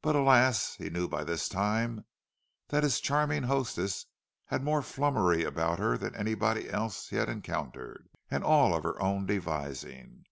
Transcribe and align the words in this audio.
But 0.00 0.16
alas, 0.16 0.76
he 0.76 0.88
knew 0.88 1.06
by 1.06 1.22
this 1.22 1.46
time 1.46 2.06
that 2.68 2.82
his 2.82 2.98
charming 2.98 3.42
hostess 3.42 4.06
had 4.46 4.64
more 4.64 4.80
flummery 4.80 5.44
about 5.44 5.78
her 5.78 5.98
than 5.98 6.14
anybody 6.14 6.70
else 6.70 7.08
he 7.10 7.16
had 7.16 7.28
encountered—and 7.28 8.42
all 8.42 8.74
of 8.74 8.84
her 8.84 8.98
own 9.02 9.26
devising! 9.26 10.24